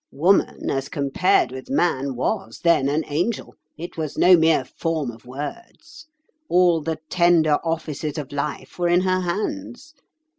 Woman, 0.11 0.71
as 0.71 0.89
compared 0.89 1.51
with 1.51 1.69
man, 1.69 2.15
was 2.15 2.61
then 2.63 2.89
an 2.89 3.03
angel: 3.07 3.53
it 3.77 3.97
was 3.97 4.17
no 4.17 4.35
mere 4.35 4.65
form 4.65 5.11
of 5.11 5.27
words. 5.27 6.07
All 6.49 6.81
the 6.81 6.97
tender 7.07 7.59
offices 7.63 8.17
of 8.17 8.31
life 8.31 8.79
were 8.79 8.87
in 8.87 9.01
her 9.01 9.19
hands. 9.19 9.93